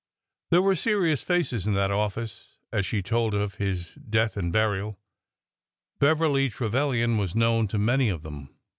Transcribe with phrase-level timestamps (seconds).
[0.49, 4.97] There were serious faces in that office as she told of his death and burial.
[5.99, 8.49] Beverly Trevilian was known to many of them.